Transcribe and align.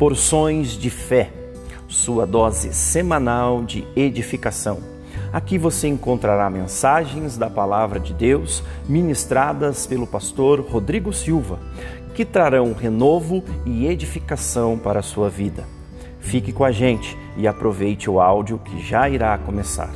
Porções 0.00 0.78
de 0.78 0.88
Fé, 0.88 1.30
sua 1.86 2.26
dose 2.26 2.72
semanal 2.72 3.62
de 3.62 3.86
edificação. 3.94 4.78
Aqui 5.30 5.58
você 5.58 5.88
encontrará 5.88 6.48
mensagens 6.48 7.36
da 7.36 7.50
Palavra 7.50 8.00
de 8.00 8.14
Deus 8.14 8.62
ministradas 8.88 9.86
pelo 9.86 10.06
pastor 10.06 10.60
Rodrigo 10.60 11.12
Silva, 11.12 11.58
que 12.14 12.24
trarão 12.24 12.72
renovo 12.72 13.44
e 13.66 13.86
edificação 13.86 14.78
para 14.78 15.00
a 15.00 15.02
sua 15.02 15.28
vida. 15.28 15.66
Fique 16.18 16.50
com 16.50 16.64
a 16.64 16.72
gente 16.72 17.14
e 17.36 17.46
aproveite 17.46 18.08
o 18.08 18.22
áudio 18.22 18.58
que 18.58 18.80
já 18.80 19.06
irá 19.06 19.36
começar. 19.36 19.90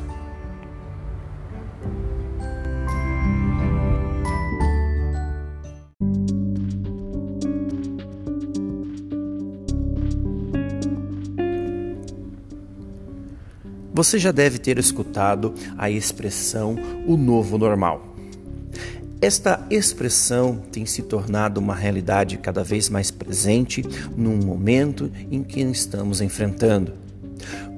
Você 13.94 14.18
já 14.18 14.32
deve 14.32 14.58
ter 14.58 14.76
escutado 14.76 15.54
a 15.78 15.88
expressão 15.88 16.76
o 17.06 17.16
novo 17.16 17.56
normal. 17.56 18.16
Esta 19.20 19.64
expressão 19.70 20.60
tem 20.72 20.84
se 20.84 21.00
tornado 21.02 21.60
uma 21.60 21.76
realidade 21.76 22.36
cada 22.38 22.64
vez 22.64 22.88
mais 22.88 23.12
presente 23.12 23.84
num 24.16 24.36
momento 24.36 25.12
em 25.30 25.44
que 25.44 25.60
estamos 25.60 26.20
enfrentando. 26.20 26.92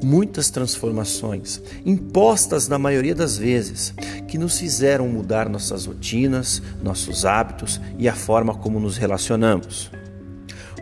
Muitas 0.03 0.49
transformações, 0.49 1.61
impostas 1.85 2.67
na 2.67 2.79
maioria 2.79 3.15
das 3.15 3.37
vezes, 3.37 3.93
que 4.27 4.39
nos 4.39 4.59
fizeram 4.59 5.07
mudar 5.09 5.51
nossas 5.51 5.85
rotinas, 5.85 6.63
nossos 6.83 7.27
hábitos 7.27 7.79
e 7.99 8.09
a 8.09 8.15
forma 8.15 8.55
como 8.55 8.81
nos 8.81 8.97
relacionamos. 8.97 9.91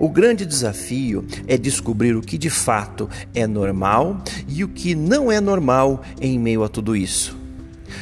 O 0.00 0.08
grande 0.08 0.44
desafio 0.44 1.24
é 1.46 1.56
descobrir 1.56 2.16
o 2.16 2.20
que 2.20 2.36
de 2.36 2.50
fato 2.50 3.08
é 3.32 3.46
normal 3.46 4.20
e 4.48 4.64
o 4.64 4.68
que 4.68 4.94
não 4.94 5.30
é 5.30 5.40
normal 5.40 6.02
em 6.20 6.38
meio 6.38 6.64
a 6.64 6.68
tudo 6.68 6.96
isso. 6.96 7.36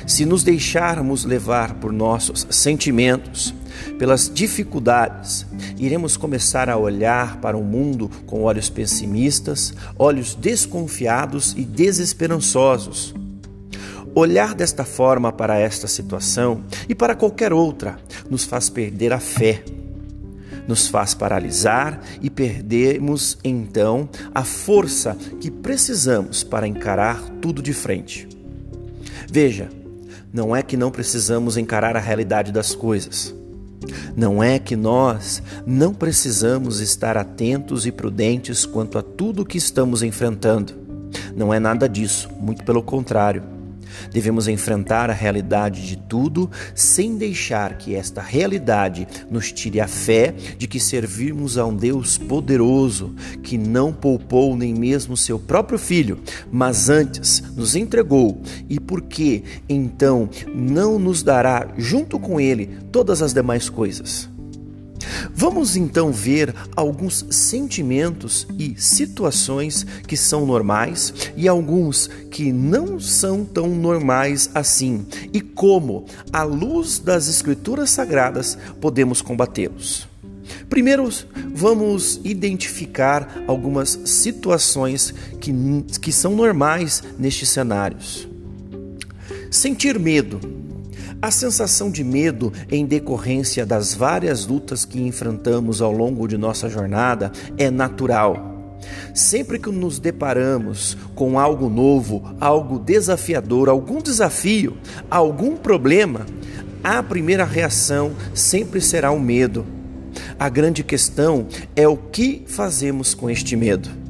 Se 0.06 0.24
nos 0.24 0.42
deixarmos 0.42 1.24
levar 1.24 1.74
por 1.74 1.92
nossos 1.92 2.46
sentimentos, 2.50 3.54
pelas 3.98 4.30
dificuldades, 4.32 5.46
iremos 5.78 6.16
começar 6.16 6.70
a 6.70 6.76
olhar 6.76 7.36
para 7.40 7.56
o 7.56 7.62
mundo 7.62 8.10
com 8.26 8.42
olhos 8.42 8.70
pessimistas, 8.70 9.74
olhos 9.98 10.34
desconfiados 10.34 11.54
e 11.56 11.62
desesperançosos. 11.62 13.14
Olhar 14.14 14.54
desta 14.54 14.84
forma 14.84 15.30
para 15.30 15.58
esta 15.58 15.86
situação 15.86 16.62
e 16.88 16.94
para 16.94 17.14
qualquer 17.14 17.52
outra 17.52 17.98
nos 18.30 18.44
faz 18.44 18.68
perder 18.68 19.12
a 19.12 19.20
fé 19.20 19.62
nos 20.66 20.86
faz 20.86 21.14
paralisar 21.14 22.00
e 22.20 22.30
perdemos 22.30 23.38
então 23.42 24.08
a 24.34 24.44
força 24.44 25.16
que 25.40 25.50
precisamos 25.50 26.42
para 26.42 26.66
encarar 26.66 27.20
tudo 27.40 27.62
de 27.62 27.72
frente. 27.72 28.28
Veja, 29.30 29.68
não 30.32 30.54
é 30.54 30.62
que 30.62 30.76
não 30.76 30.90
precisamos 30.90 31.56
encarar 31.56 31.96
a 31.96 32.00
realidade 32.00 32.52
das 32.52 32.74
coisas. 32.74 33.34
Não 34.16 34.42
é 34.42 34.58
que 34.58 34.76
nós 34.76 35.42
não 35.66 35.92
precisamos 35.92 36.80
estar 36.80 37.16
atentos 37.16 37.84
e 37.86 37.92
prudentes 37.92 38.64
quanto 38.64 38.98
a 38.98 39.02
tudo 39.02 39.44
que 39.44 39.58
estamos 39.58 40.02
enfrentando. 40.02 40.74
Não 41.36 41.52
é 41.52 41.58
nada 41.58 41.88
disso, 41.88 42.28
muito 42.40 42.64
pelo 42.64 42.82
contrário. 42.82 43.51
Devemos 44.10 44.48
enfrentar 44.48 45.10
a 45.10 45.12
realidade 45.12 45.86
de 45.86 45.96
tudo 45.96 46.50
sem 46.74 47.16
deixar 47.16 47.76
que 47.78 47.94
esta 47.94 48.20
realidade 48.20 49.06
nos 49.30 49.52
tire 49.52 49.80
a 49.80 49.88
fé 49.88 50.34
de 50.56 50.66
que 50.66 50.80
servimos 50.80 51.58
a 51.58 51.66
um 51.66 51.76
Deus 51.76 52.16
poderoso 52.18 53.14
que 53.42 53.58
não 53.58 53.92
poupou 53.92 54.56
nem 54.56 54.74
mesmo 54.74 55.16
seu 55.16 55.38
próprio 55.38 55.78
filho, 55.78 56.20
mas 56.50 56.88
antes 56.88 57.42
nos 57.56 57.76
entregou 57.76 58.40
e 58.68 58.80
porque 58.80 59.42
então 59.68 60.28
não 60.54 60.98
nos 60.98 61.22
dará 61.22 61.68
junto 61.76 62.18
com 62.18 62.40
ele 62.40 62.78
todas 62.90 63.22
as 63.22 63.32
demais 63.32 63.68
coisas. 63.68 64.31
Vamos 65.34 65.76
então 65.76 66.12
ver 66.12 66.54
alguns 66.74 67.26
sentimentos 67.30 68.46
e 68.58 68.74
situações 68.78 69.86
que 70.06 70.16
são 70.16 70.46
normais 70.46 71.12
e 71.36 71.48
alguns 71.48 72.08
que 72.30 72.52
não 72.52 72.98
são 73.00 73.44
tão 73.44 73.68
normais 73.68 74.50
assim 74.54 75.06
e 75.32 75.40
como, 75.40 76.06
à 76.32 76.42
luz 76.42 76.98
das 76.98 77.28
Escrituras 77.28 77.90
Sagradas, 77.90 78.58
podemos 78.80 79.20
combatê-los. 79.20 80.08
Primeiro, 80.68 81.08
vamos 81.54 82.20
identificar 82.24 83.42
algumas 83.46 84.00
situações 84.04 85.14
que, 85.40 85.52
que 86.00 86.12
são 86.12 86.34
normais 86.34 87.02
nestes 87.18 87.48
cenários. 87.48 88.28
Sentir 89.50 89.98
medo 89.98 90.61
a 91.22 91.30
sensação 91.30 91.88
de 91.88 92.02
medo 92.02 92.52
em 92.68 92.84
decorrência 92.84 93.64
das 93.64 93.94
várias 93.94 94.44
lutas 94.44 94.84
que 94.84 95.00
enfrentamos 95.00 95.80
ao 95.80 95.92
longo 95.92 96.26
de 96.26 96.36
nossa 96.36 96.68
jornada 96.68 97.30
é 97.56 97.70
natural. 97.70 98.50
Sempre 99.14 99.60
que 99.60 99.70
nos 99.70 100.00
deparamos 100.00 100.96
com 101.14 101.38
algo 101.38 101.68
novo, 101.68 102.34
algo 102.40 102.76
desafiador, 102.76 103.68
algum 103.68 104.02
desafio, 104.02 104.76
algum 105.08 105.56
problema, 105.56 106.26
a 106.82 107.00
primeira 107.00 107.44
reação 107.44 108.10
sempre 108.34 108.80
será 108.80 109.12
o 109.12 109.20
medo. 109.20 109.64
A 110.36 110.48
grande 110.48 110.82
questão 110.82 111.46
é 111.76 111.86
o 111.86 111.96
que 111.96 112.42
fazemos 112.48 113.14
com 113.14 113.30
este 113.30 113.54
medo. 113.54 114.01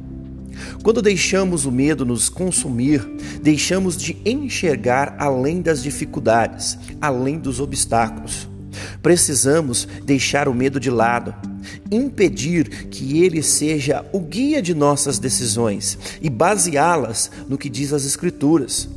Quando 0.83 1.01
deixamos 1.01 1.65
o 1.65 1.71
medo 1.71 2.05
nos 2.05 2.27
consumir, 2.27 2.99
deixamos 3.41 3.95
de 3.95 4.17
enxergar 4.25 5.15
além 5.17 5.61
das 5.61 5.81
dificuldades, 5.81 6.77
além 6.99 7.39
dos 7.39 7.61
obstáculos. 7.61 8.49
Precisamos 9.01 9.87
deixar 10.03 10.49
o 10.49 10.53
medo 10.53 10.81
de 10.81 10.89
lado, 10.89 11.33
impedir 11.89 12.87
que 12.87 13.23
ele 13.23 13.41
seja 13.41 14.05
o 14.11 14.19
guia 14.19 14.61
de 14.61 14.73
nossas 14.73 15.19
decisões 15.19 15.97
e 16.21 16.29
baseá-las 16.29 17.31
no 17.47 17.57
que 17.57 17.69
diz 17.69 17.93
as 17.93 18.03
Escrituras. 18.03 18.89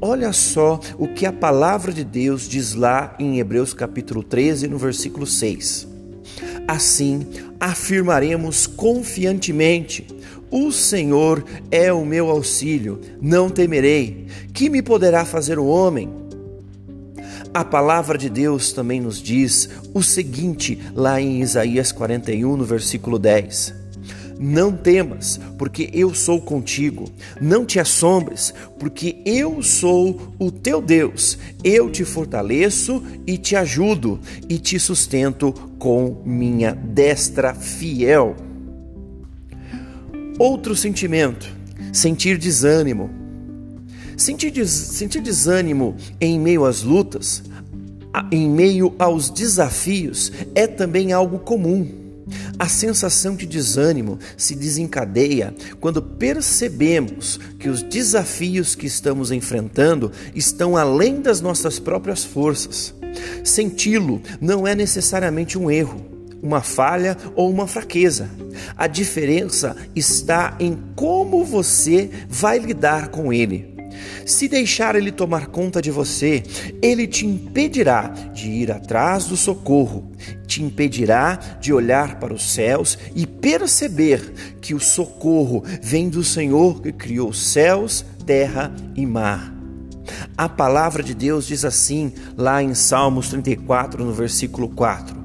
Olha 0.00 0.32
só 0.32 0.80
o 0.98 1.06
que 1.06 1.24
a 1.24 1.32
palavra 1.32 1.92
de 1.92 2.02
Deus 2.02 2.48
diz 2.48 2.74
lá 2.74 3.14
em 3.16 3.38
Hebreus 3.38 3.72
capítulo 3.72 4.24
13, 4.24 4.66
no 4.66 4.78
versículo 4.78 5.26
6. 5.26 5.86
Assim, 6.66 7.26
afirmaremos 7.60 8.66
confiantemente: 8.66 10.06
o 10.50 10.72
Senhor 10.72 11.44
é 11.70 11.92
o 11.92 12.04
meu 12.04 12.30
auxílio, 12.30 13.00
não 13.20 13.50
temerei. 13.50 14.26
Que 14.52 14.70
me 14.70 14.82
poderá 14.82 15.24
fazer 15.24 15.58
o 15.58 15.66
homem? 15.66 16.10
A 17.52 17.64
palavra 17.64 18.18
de 18.18 18.28
Deus 18.28 18.72
também 18.72 19.00
nos 19.00 19.22
diz 19.22 19.68
o 19.94 20.02
seguinte, 20.02 20.78
lá 20.94 21.20
em 21.20 21.40
Isaías 21.40 21.92
41, 21.92 22.56
no 22.56 22.64
versículo 22.64 23.18
10. 23.18 23.77
Não 24.38 24.70
temas, 24.72 25.40
porque 25.58 25.90
eu 25.92 26.14
sou 26.14 26.40
contigo. 26.40 27.06
Não 27.40 27.64
te 27.64 27.80
assombres, 27.80 28.54
porque 28.78 29.16
eu 29.24 29.62
sou 29.62 30.32
o 30.38 30.50
teu 30.50 30.80
Deus. 30.80 31.36
Eu 31.64 31.90
te 31.90 32.04
fortaleço 32.04 33.02
e 33.26 33.36
te 33.36 33.56
ajudo 33.56 34.20
e 34.48 34.58
te 34.58 34.78
sustento 34.78 35.52
com 35.78 36.22
minha 36.24 36.72
destra 36.72 37.52
fiel. 37.52 38.36
Outro 40.38 40.76
sentimento, 40.76 41.52
sentir 41.92 42.38
desânimo. 42.38 43.10
Sentir, 44.16 44.50
des, 44.50 44.70
sentir 44.70 45.20
desânimo 45.20 45.96
em 46.20 46.38
meio 46.38 46.64
às 46.64 46.82
lutas, 46.82 47.42
em 48.30 48.48
meio 48.48 48.94
aos 48.98 49.30
desafios, 49.30 50.32
é 50.54 50.66
também 50.66 51.12
algo 51.12 51.40
comum. 51.40 52.07
A 52.58 52.68
sensação 52.68 53.36
de 53.36 53.46
desânimo 53.46 54.18
se 54.36 54.54
desencadeia 54.54 55.54
quando 55.80 56.02
percebemos 56.02 57.38
que 57.58 57.68
os 57.68 57.82
desafios 57.82 58.74
que 58.74 58.86
estamos 58.86 59.30
enfrentando 59.30 60.10
estão 60.34 60.76
além 60.76 61.20
das 61.20 61.40
nossas 61.40 61.78
próprias 61.78 62.24
forças. 62.24 62.94
Senti-lo 63.44 64.20
não 64.40 64.66
é 64.66 64.74
necessariamente 64.74 65.56
um 65.56 65.70
erro 65.70 66.08
uma 66.42 66.62
falha 66.62 67.16
ou 67.34 67.50
uma 67.50 67.66
fraqueza. 67.66 68.30
A 68.76 68.86
diferença 68.86 69.76
está 69.94 70.56
em 70.58 70.78
como 70.94 71.44
você 71.44 72.10
vai 72.28 72.58
lidar 72.58 73.08
com 73.08 73.32
ele. 73.32 73.77
Se 74.24 74.48
deixar 74.48 74.94
ele 74.96 75.10
tomar 75.10 75.46
conta 75.46 75.80
de 75.80 75.90
você, 75.90 76.42
ele 76.82 77.06
te 77.06 77.26
impedirá 77.26 78.08
de 78.32 78.50
ir 78.50 78.70
atrás 78.70 79.26
do 79.26 79.36
socorro, 79.36 80.10
te 80.46 80.62
impedirá 80.62 81.38
de 81.60 81.72
olhar 81.72 82.18
para 82.18 82.34
os 82.34 82.50
céus 82.50 82.98
e 83.14 83.26
perceber 83.26 84.56
que 84.60 84.74
o 84.74 84.80
socorro 84.80 85.62
vem 85.82 86.08
do 86.08 86.22
Senhor 86.22 86.80
que 86.82 86.92
criou 86.92 87.32
céus, 87.32 88.04
terra 88.26 88.74
e 88.94 89.06
mar. 89.06 89.54
A 90.36 90.48
palavra 90.48 91.02
de 91.02 91.14
Deus 91.14 91.46
diz 91.46 91.64
assim, 91.64 92.12
lá 92.36 92.62
em 92.62 92.74
Salmos 92.74 93.28
34, 93.28 94.04
no 94.04 94.12
versículo 94.12 94.68
4: 94.68 95.16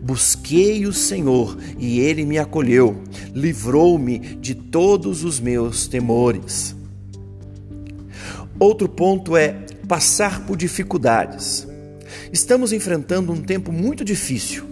Busquei 0.00 0.86
o 0.86 0.92
Senhor 0.92 1.56
e 1.78 2.00
ele 2.00 2.24
me 2.24 2.38
acolheu, 2.38 3.02
livrou-me 3.34 4.18
de 4.18 4.54
todos 4.54 5.24
os 5.24 5.40
meus 5.40 5.86
temores. 5.86 6.76
Outro 8.60 8.90
ponto 8.90 9.38
é 9.38 9.52
passar 9.88 10.44
por 10.44 10.54
dificuldades. 10.54 11.66
Estamos 12.30 12.74
enfrentando 12.74 13.32
um 13.32 13.40
tempo 13.40 13.72
muito 13.72 14.04
difícil. 14.04 14.64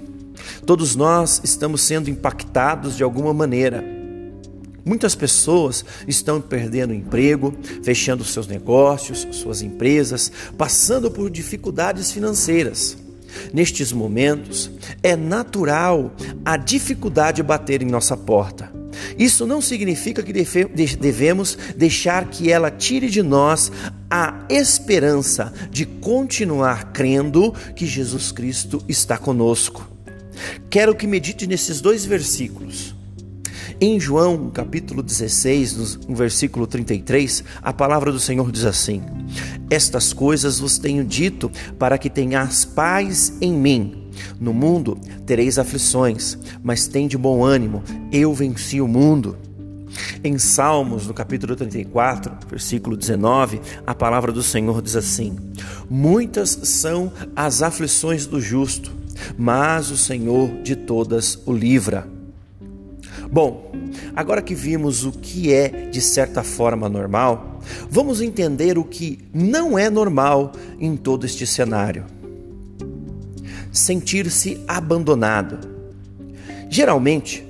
Todos 0.67 0.95
nós 0.95 1.41
estamos 1.43 1.81
sendo 1.81 2.11
impactados 2.11 2.99
de 2.99 3.03
alguma 3.03 3.33
maneira. 3.33 3.83
Muitas 4.85 5.15
pessoas 5.15 5.87
estão 6.07 6.39
perdendo 6.39 6.93
emprego, 6.93 7.57
fechando 7.83 8.25
seus 8.25 8.47
negócios, 8.47 9.27
suas 9.31 9.63
empresas, 9.63 10.31
passando 10.59 11.11
por 11.11 11.31
dificuldades 11.31 12.13
financeiras. 12.13 12.95
Nestes 13.55 13.91
momentos, 13.91 14.71
é 15.03 15.17
natural 15.17 16.13
a 16.45 16.59
dificuldade 16.59 17.43
bater 17.43 17.81
em 17.81 17.87
nossa 17.87 18.19
porta. 18.19 18.78
Isso 19.19 19.47
não 19.47 19.61
significa 19.61 20.23
que 20.23 20.33
devemos 20.33 21.57
deixar 21.77 22.29
que 22.29 22.51
ela 22.51 22.71
tire 22.71 23.09
de 23.09 23.23
nós 23.23 23.71
a 24.11 24.45
esperança 24.49 25.53
de 25.71 25.85
continuar 25.85 26.93
crendo 26.93 27.53
que 27.75 27.87
Jesus 27.87 28.33
Cristo 28.33 28.83
está 28.89 29.19
conosco. 29.19 29.87
Quero 30.71 30.95
que 30.95 31.07
medite 31.07 31.47
nesses 31.47 31.81
dois 31.81 32.05
versículos. 32.05 32.95
Em 33.81 34.01
João, 34.01 34.51
capítulo 34.51 35.05
16, 35.05 36.07
no 36.09 36.17
versículo 36.17 36.67
33, 36.67 37.45
a 37.63 37.73
palavra 37.73 38.11
do 38.11 38.19
Senhor 38.19 38.51
diz 38.51 38.65
assim: 38.65 39.03
Estas 39.71 40.13
coisas 40.13 40.59
vos 40.59 40.79
tenho 40.79 41.05
dito 41.05 41.51
para 41.79 41.97
que 41.97 42.11
tenhas 42.11 42.65
paz 42.65 43.33
em 43.41 43.53
mim. 43.53 44.08
No 44.41 44.53
mundo 44.53 44.99
tereis 45.27 45.59
aflições, 45.59 46.39
mas 46.63 46.87
tem 46.87 47.07
de 47.07 47.19
bom 47.19 47.45
ânimo, 47.45 47.83
eu 48.13 48.33
venci 48.33 48.81
o 48.81 48.89
mundo. 48.89 49.37
Em 50.23 50.39
Salmos, 50.39 51.07
no 51.07 51.15
capítulo 51.15 51.57
34, 51.57 52.33
versículo 52.49 52.97
19, 52.97 53.61
a 53.87 53.95
palavra 53.95 54.31
do 54.31 54.43
Senhor 54.43 54.83
diz 54.83 54.97
assim: 54.97 55.37
Muitas 55.89 56.51
são 56.51 57.13
as 57.35 57.63
aflições 57.63 58.27
do 58.27 58.41
justo, 58.41 58.93
mas 59.37 59.91
o 59.91 59.97
Senhor 59.97 60.63
de 60.63 60.77
todas 60.77 61.39
o 61.47 61.53
livra. 61.53 62.07
Bom, 63.31 63.71
agora 64.17 64.41
que 64.41 64.55
vimos 64.55 65.05
o 65.05 65.13
que 65.13 65.53
é 65.53 65.69
de 65.91 66.01
certa 66.01 66.43
forma 66.43 66.89
normal, 66.89 67.61
vamos 67.91 68.23
entender 68.23 68.79
o 68.79 68.85
que 68.85 69.19
não 69.35 69.79
é 69.79 69.91
normal 69.91 70.53
em 70.81 70.97
todo 70.97 71.27
este 71.27 71.47
cenário. 71.47 72.05
Sentir-se 73.73 74.63
abandonado. 74.67 75.59
Geralmente, 76.69 77.47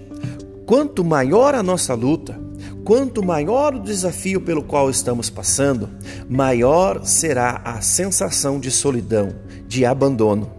quanto 0.67 1.05
maior 1.05 1.55
a 1.55 1.63
nossa 1.63 1.95
luta, 1.95 2.39
quanto 2.85 3.25
maior 3.25 3.75
o 3.75 3.81
desafio 3.81 4.41
pelo 4.41 4.63
qual 4.63 4.89
estamos 4.89 5.29
passando, 5.29 5.89
maior 6.29 7.05
será 7.05 7.61
a 7.65 7.81
sensação 7.81 8.59
de 8.61 8.71
solidão, 8.71 9.35
de 9.67 9.85
abandono. 9.85 10.51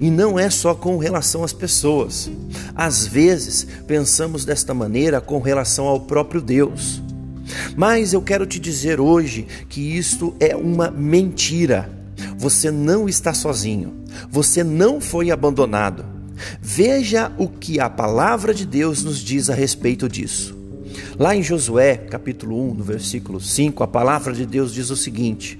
E 0.00 0.10
não 0.10 0.38
é 0.38 0.50
só 0.50 0.74
com 0.74 0.96
relação 0.98 1.44
às 1.44 1.52
pessoas. 1.52 2.30
Às 2.74 3.06
vezes 3.06 3.66
pensamos 3.86 4.44
desta 4.44 4.74
maneira 4.74 5.20
com 5.20 5.38
relação 5.38 5.86
ao 5.86 6.00
próprio 6.00 6.40
Deus. 6.40 7.02
Mas 7.76 8.12
eu 8.12 8.22
quero 8.22 8.46
te 8.46 8.58
dizer 8.58 9.00
hoje 9.00 9.46
que 9.68 9.96
isto 9.96 10.34
é 10.40 10.56
uma 10.56 10.90
mentira. 10.90 11.90
Você 12.38 12.70
não 12.70 13.08
está 13.08 13.32
sozinho. 13.32 14.04
Você 14.30 14.62
não 14.62 15.00
foi 15.00 15.30
abandonado. 15.30 16.04
Veja 16.60 17.32
o 17.38 17.48
que 17.48 17.80
a 17.80 17.88
palavra 17.88 18.52
de 18.52 18.66
Deus 18.66 19.02
nos 19.02 19.18
diz 19.18 19.48
a 19.48 19.54
respeito 19.54 20.08
disso. 20.08 20.56
Lá 21.18 21.34
em 21.34 21.42
Josué, 21.42 21.96
capítulo 21.96 22.70
1, 22.70 22.74
no 22.74 22.84
versículo 22.84 23.40
5, 23.40 23.82
a 23.82 23.86
palavra 23.86 24.32
de 24.32 24.44
Deus 24.44 24.72
diz 24.72 24.90
o 24.90 24.96
seguinte: 24.96 25.58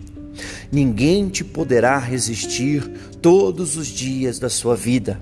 Ninguém 0.70 1.28
te 1.28 1.44
poderá 1.44 1.98
resistir 1.98 2.88
todos 3.22 3.76
os 3.76 3.86
dias 3.86 4.38
da 4.38 4.50
sua 4.50 4.76
vida. 4.76 5.20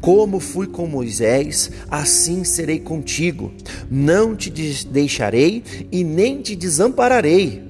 Como 0.00 0.40
fui 0.40 0.66
com 0.66 0.86
Moisés, 0.86 1.70
assim 1.90 2.44
serei 2.44 2.80
contigo. 2.80 3.52
Não 3.90 4.34
te 4.34 4.50
deixarei 4.84 5.62
e 5.92 6.02
nem 6.02 6.40
te 6.40 6.56
desampararei. 6.56 7.67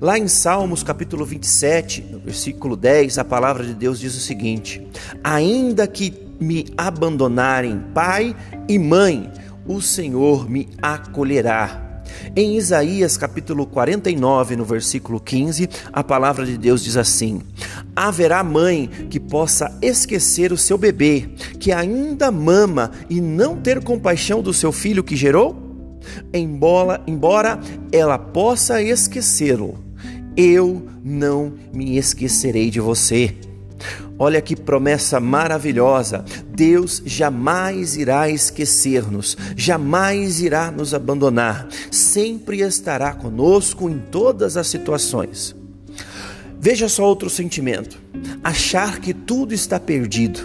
Lá 0.00 0.16
em 0.16 0.28
Salmos 0.28 0.84
capítulo 0.84 1.24
27, 1.24 2.02
no 2.12 2.20
versículo 2.20 2.76
10, 2.76 3.18
a 3.18 3.24
palavra 3.24 3.64
de 3.64 3.74
Deus 3.74 3.98
diz 3.98 4.14
o 4.14 4.20
seguinte: 4.20 4.80
Ainda 5.24 5.88
que 5.88 6.14
me 6.38 6.66
abandonarem 6.76 7.82
pai 7.92 8.36
e 8.68 8.78
mãe, 8.78 9.28
o 9.66 9.80
Senhor 9.80 10.48
me 10.48 10.68
acolherá. 10.80 12.02
Em 12.36 12.56
Isaías 12.56 13.16
capítulo 13.16 13.66
49, 13.66 14.54
no 14.54 14.64
versículo 14.64 15.18
15, 15.18 15.68
a 15.92 16.04
palavra 16.04 16.46
de 16.46 16.56
Deus 16.56 16.84
diz 16.84 16.96
assim: 16.96 17.40
Haverá 17.96 18.44
mãe 18.44 18.88
que 19.10 19.18
possa 19.18 19.76
esquecer 19.82 20.52
o 20.52 20.56
seu 20.56 20.78
bebê, 20.78 21.28
que 21.58 21.72
ainda 21.72 22.30
mama 22.30 22.92
e 23.10 23.20
não 23.20 23.56
ter 23.56 23.82
compaixão 23.82 24.42
do 24.42 24.54
seu 24.54 24.70
filho 24.70 25.02
que 25.02 25.16
gerou? 25.16 25.56
Embora, 26.32 27.02
embora 27.04 27.58
ela 27.90 28.16
possa 28.16 28.80
esquecê-lo, 28.80 29.87
eu 30.38 30.86
não 31.02 31.52
me 31.72 31.98
esquecerei 31.98 32.70
de 32.70 32.78
você. 32.78 33.34
Olha 34.16 34.40
que 34.40 34.54
promessa 34.54 35.18
maravilhosa! 35.18 36.24
Deus 36.48 37.02
jamais 37.04 37.96
irá 37.96 38.30
esquecer-nos, 38.30 39.36
jamais 39.56 40.40
irá 40.40 40.70
nos 40.70 40.94
abandonar, 40.94 41.66
sempre 41.90 42.60
estará 42.60 43.12
conosco 43.14 43.90
em 43.90 43.98
todas 43.98 44.56
as 44.56 44.68
situações. 44.68 45.56
Veja 46.60 46.88
só 46.88 47.04
outro 47.04 47.28
sentimento: 47.28 48.00
achar 48.42 49.00
que 49.00 49.12
tudo 49.12 49.52
está 49.52 49.80
perdido. 49.80 50.40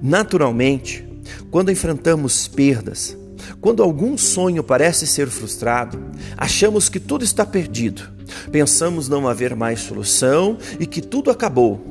Naturalmente, 0.00 1.04
quando 1.50 1.72
enfrentamos 1.72 2.46
perdas, 2.46 3.16
quando 3.60 3.82
algum 3.82 4.16
sonho 4.16 4.62
parece 4.62 5.04
ser 5.04 5.28
frustrado, 5.28 6.00
achamos 6.36 6.88
que 6.88 7.00
tudo 7.00 7.24
está 7.24 7.44
perdido. 7.44 8.19
Pensamos 8.50 9.08
não 9.08 9.28
haver 9.28 9.54
mais 9.54 9.80
solução 9.80 10.58
e 10.78 10.86
que 10.86 11.00
tudo 11.00 11.30
acabou 11.30 11.90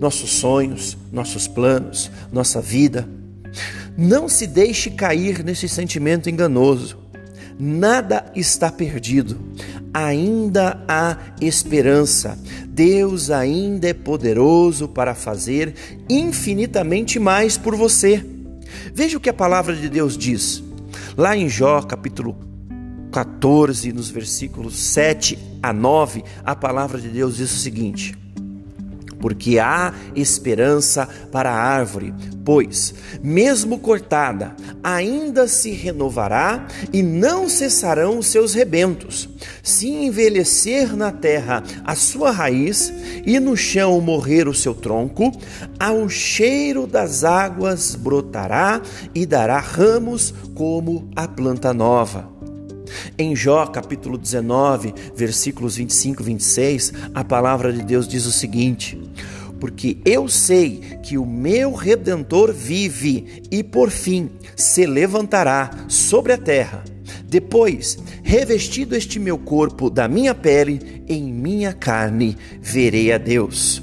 nossos 0.00 0.30
sonhos, 0.30 0.96
nossos 1.12 1.46
planos, 1.46 2.10
nossa 2.32 2.60
vida. 2.60 3.08
Não 3.96 4.28
se 4.28 4.46
deixe 4.46 4.90
cair 4.90 5.44
nesse 5.44 5.68
sentimento 5.68 6.28
enganoso. 6.28 6.98
Nada 7.58 8.24
está 8.34 8.70
perdido. 8.70 9.38
Ainda 9.92 10.82
há 10.88 11.16
esperança. 11.40 12.36
Deus 12.66 13.30
ainda 13.30 13.88
é 13.88 13.94
poderoso 13.94 14.88
para 14.88 15.14
fazer 15.14 15.74
infinitamente 16.08 17.20
mais 17.20 17.56
por 17.56 17.76
você. 17.76 18.24
Veja 18.92 19.16
o 19.16 19.20
que 19.20 19.30
a 19.30 19.34
palavra 19.34 19.76
de 19.76 19.88
Deus 19.88 20.18
diz. 20.18 20.62
Lá 21.16 21.36
em 21.36 21.48
Jó, 21.48 21.80
capítulo 21.82 22.53
14, 23.14 23.92
nos 23.92 24.10
versículos 24.10 24.76
7 24.76 25.38
a 25.62 25.72
9, 25.72 26.24
a 26.44 26.56
palavra 26.56 27.00
de 27.00 27.08
Deus 27.08 27.36
diz 27.36 27.52
o 27.52 27.60
seguinte: 27.60 28.18
porque 29.20 29.60
há 29.60 29.94
esperança 30.16 31.08
para 31.30 31.50
a 31.50 31.56
árvore, 31.56 32.12
pois, 32.44 32.92
mesmo 33.22 33.78
cortada, 33.78 34.56
ainda 34.82 35.46
se 35.46 35.70
renovará 35.70 36.66
e 36.92 37.04
não 37.04 37.48
cessarão 37.48 38.18
os 38.18 38.26
seus 38.26 38.52
rebentos. 38.52 39.28
Se 39.62 39.88
envelhecer 39.88 40.96
na 40.96 41.12
terra 41.12 41.62
a 41.84 41.94
sua 41.94 42.32
raiz 42.32 42.92
e 43.24 43.38
no 43.38 43.56
chão 43.56 44.00
morrer 44.00 44.48
o 44.48 44.54
seu 44.54 44.74
tronco, 44.74 45.30
ao 45.78 46.08
cheiro 46.08 46.84
das 46.84 47.22
águas 47.22 47.94
brotará 47.94 48.82
e 49.14 49.24
dará 49.24 49.60
ramos 49.60 50.34
como 50.52 51.08
a 51.14 51.28
planta 51.28 51.72
nova. 51.72 52.33
Em 53.18 53.34
Jó, 53.36 53.66
capítulo 53.66 54.18
19, 54.18 54.94
versículos 55.14 55.76
25 55.76 56.22
e 56.22 56.24
26, 56.24 56.92
a 57.14 57.24
palavra 57.24 57.72
de 57.72 57.82
Deus 57.82 58.08
diz 58.08 58.26
o 58.26 58.32
seguinte: 58.32 59.00
Porque 59.60 59.98
eu 60.04 60.28
sei 60.28 60.98
que 61.02 61.18
o 61.18 61.26
meu 61.26 61.72
redentor 61.72 62.52
vive 62.52 63.42
e 63.50 63.62
por 63.62 63.90
fim 63.90 64.30
se 64.56 64.86
levantará 64.86 65.70
sobre 65.88 66.32
a 66.32 66.38
terra. 66.38 66.84
Depois, 67.26 67.98
revestido 68.22 68.94
este 68.94 69.18
meu 69.18 69.38
corpo 69.38 69.90
da 69.90 70.06
minha 70.06 70.34
pele, 70.34 71.02
em 71.08 71.32
minha 71.32 71.72
carne 71.72 72.36
verei 72.60 73.12
a 73.12 73.18
Deus. 73.18 73.82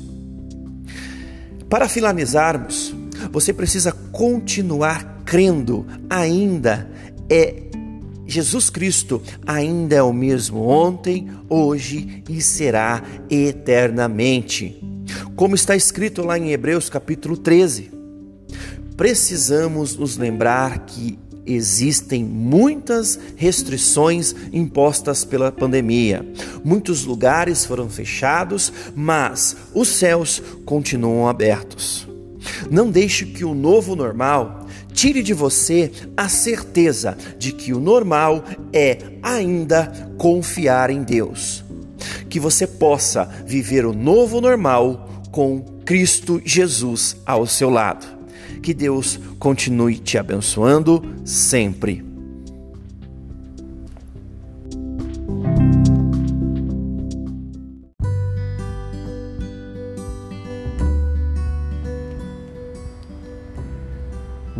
Para 1.69 1.87
finalizarmos, 1.87 2.93
você 3.31 3.53
precisa 3.53 3.91
continuar 3.91 5.21
crendo, 5.25 5.85
ainda 6.09 6.89
é 7.29 7.63
Jesus 8.31 8.69
Cristo 8.69 9.21
ainda 9.45 9.95
é 9.95 10.01
o 10.01 10.13
mesmo 10.13 10.61
ontem, 10.61 11.27
hoje 11.49 12.23
e 12.29 12.41
será 12.41 13.03
eternamente. 13.29 14.81
Como 15.35 15.53
está 15.53 15.75
escrito 15.75 16.21
lá 16.23 16.37
em 16.37 16.51
Hebreus 16.51 16.89
capítulo 16.89 17.35
13: 17.35 17.91
precisamos 18.95 19.97
nos 19.97 20.15
lembrar 20.15 20.85
que 20.85 21.19
existem 21.45 22.23
muitas 22.23 23.19
restrições 23.35 24.33
impostas 24.53 25.25
pela 25.25 25.51
pandemia. 25.51 26.25
Muitos 26.63 27.03
lugares 27.03 27.65
foram 27.65 27.89
fechados, 27.89 28.71
mas 28.95 29.57
os 29.73 29.89
céus 29.89 30.41
continuam 30.63 31.27
abertos. 31.27 32.07
Não 32.69 32.89
deixe 32.89 33.25
que 33.25 33.43
o 33.43 33.53
novo 33.53 33.95
normal 33.95 34.60
tire 34.93 35.23
de 35.23 35.33
você 35.33 35.91
a 36.15 36.29
certeza 36.29 37.17
de 37.37 37.51
que 37.51 37.73
o 37.73 37.79
normal 37.79 38.43
é 38.73 38.97
ainda 39.21 39.91
confiar 40.17 40.89
em 40.89 41.03
Deus. 41.03 41.63
Que 42.29 42.39
você 42.39 42.65
possa 42.65 43.25
viver 43.45 43.85
o 43.85 43.93
novo 43.93 44.41
normal 44.41 45.23
com 45.31 45.61
Cristo 45.85 46.41
Jesus 46.43 47.17
ao 47.25 47.45
seu 47.45 47.69
lado. 47.69 48.05
Que 48.61 48.73
Deus 48.73 49.19
continue 49.39 49.97
te 49.97 50.17
abençoando 50.17 51.03
sempre. 51.25 52.10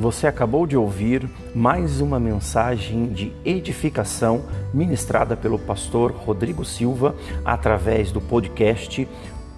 Você 0.01 0.25
acabou 0.25 0.65
de 0.65 0.75
ouvir 0.75 1.29
mais 1.53 2.01
uma 2.01 2.19
mensagem 2.19 3.09
de 3.09 3.31
edificação 3.45 4.45
ministrada 4.73 5.37
pelo 5.37 5.59
pastor 5.59 6.11
Rodrigo 6.11 6.65
Silva 6.65 7.15
através 7.45 8.11
do 8.11 8.19
podcast 8.19 9.07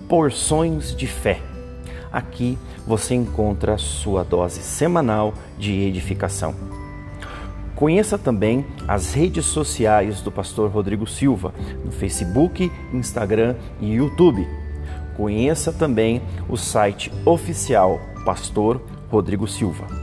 Porções 0.10 0.94
de 0.94 1.08
Fé. 1.08 1.40
Aqui 2.12 2.58
você 2.86 3.16
encontra 3.16 3.78
sua 3.78 4.22
dose 4.26 4.62
semanal 4.62 5.34
de 5.58 5.72
edificação. 5.80 6.54
Conheça 7.74 8.18
também 8.18 8.66
as 8.86 9.14
redes 9.14 9.46
sociais 9.46 10.20
do 10.20 10.30
pastor 10.30 10.70
Rodrigo 10.70 11.08
Silva 11.08 11.54
no 11.86 11.92
Facebook, 11.94 12.70
Instagram 12.92 13.56
e 13.80 13.94
YouTube. 13.94 14.46
Conheça 15.16 15.72
também 15.72 16.22
o 16.50 16.58
site 16.58 17.10
oficial 17.26 18.02
Pastor 18.26 18.82
Rodrigo 19.10 19.48
Silva. 19.48 20.03